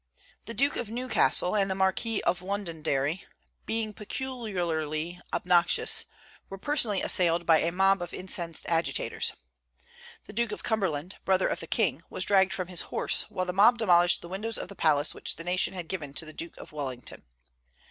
[0.45, 3.23] The Duke of Newcastle and the Marquis of Londonderry,
[3.67, 6.05] being peculiarly obnoxious,
[6.49, 9.33] were personally assailed by a mob of incensed agitators.
[10.25, 13.53] The Duke of Cumberland, brother of the king, was dragged from his horse, while the
[13.53, 16.57] mob demolished the windows of the palace which the nation had given to the Duke
[16.57, 17.21] of Wellington.